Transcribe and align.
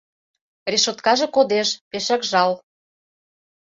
Решоткаже 0.71 1.27
кодеш— 1.35 1.69
пешак 1.89 2.21
жал. 2.31 2.51